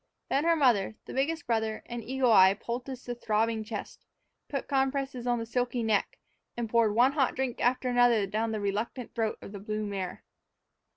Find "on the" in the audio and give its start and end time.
5.27-5.45